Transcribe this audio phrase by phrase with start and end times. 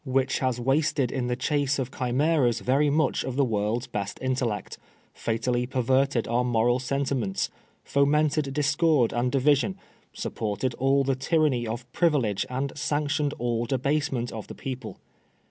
[0.03, 4.17] 19 which has wasted in the chase of chimeras very much of the world's best
[4.19, 4.79] intellect,
[5.13, 7.51] fatally perverted our moral sentiments,
[7.83, 9.77] fomented discord and division,
[10.11, 14.97] supported all the tyranny of privilege and sanctioned all debase mient of the people.